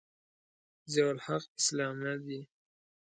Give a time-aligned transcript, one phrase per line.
[0.91, 2.41] ضیأالحق اسلامه دی.